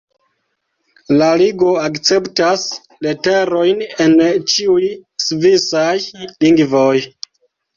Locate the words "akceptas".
1.81-2.63